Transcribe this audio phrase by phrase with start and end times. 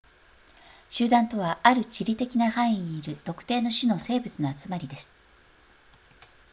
[0.89, 5.11] 集団とはある地理的な範囲にいる特定の種の生物の集まりです